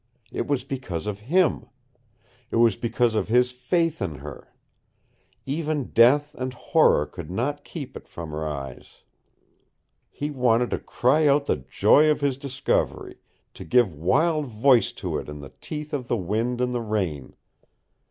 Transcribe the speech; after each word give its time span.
It 0.31 0.47
was 0.47 0.63
because 0.63 1.05
of 1.05 1.19
HIM. 1.29 1.67
It 2.49 2.55
was 2.55 2.75
because 2.75 3.13
of 3.13 3.27
his 3.27 3.51
FAITH 3.51 4.01
in 4.01 4.15
her. 4.15 4.51
Even 5.45 5.91
death 5.91 6.33
and 6.33 6.55
horror 6.55 7.05
could 7.05 7.29
not 7.29 7.63
keep 7.63 7.95
it 7.95 8.07
from 8.07 8.31
her 8.31 8.43
eyes. 8.43 9.03
He 10.09 10.31
wanted 10.31 10.71
to 10.71 10.79
cry 10.79 11.27
out 11.27 11.45
the 11.45 11.57
joy 11.57 12.09
of 12.09 12.19
his 12.21 12.37
discovery, 12.37 13.19
to 13.53 13.63
give 13.63 13.93
wild 13.93 14.47
voice 14.47 14.91
to 14.93 15.19
it 15.19 15.29
in 15.29 15.39
the 15.39 15.53
teeth 15.61 15.93
of 15.93 16.07
the 16.07 16.17
wind 16.17 16.61
and 16.61 16.73
the 16.73 16.81
rain. 16.81 17.35